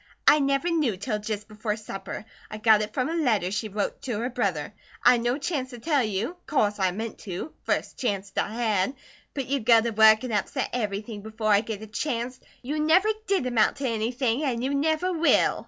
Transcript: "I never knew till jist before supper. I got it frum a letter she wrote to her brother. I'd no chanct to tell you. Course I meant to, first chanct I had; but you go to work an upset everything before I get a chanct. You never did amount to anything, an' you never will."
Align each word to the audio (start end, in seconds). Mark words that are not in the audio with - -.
"I 0.27 0.39
never 0.39 0.67
knew 0.71 0.97
till 0.97 1.19
jist 1.19 1.47
before 1.47 1.75
supper. 1.77 2.25
I 2.49 2.57
got 2.57 2.81
it 2.81 2.91
frum 2.91 3.07
a 3.07 3.13
letter 3.13 3.51
she 3.51 3.69
wrote 3.69 4.01
to 4.01 4.17
her 4.17 4.31
brother. 4.31 4.73
I'd 5.03 5.21
no 5.21 5.37
chanct 5.37 5.69
to 5.69 5.77
tell 5.77 6.01
you. 6.03 6.37
Course 6.47 6.79
I 6.79 6.89
meant 6.89 7.19
to, 7.19 7.53
first 7.65 7.99
chanct 7.99 8.35
I 8.35 8.51
had; 8.51 8.95
but 9.35 9.45
you 9.45 9.59
go 9.59 9.79
to 9.79 9.91
work 9.91 10.23
an 10.23 10.31
upset 10.31 10.71
everything 10.73 11.21
before 11.21 11.51
I 11.53 11.61
get 11.61 11.83
a 11.83 11.87
chanct. 11.87 12.39
You 12.63 12.79
never 12.79 13.09
did 13.27 13.45
amount 13.45 13.75
to 13.75 13.87
anything, 13.87 14.41
an' 14.43 14.63
you 14.63 14.73
never 14.73 15.13
will." 15.13 15.59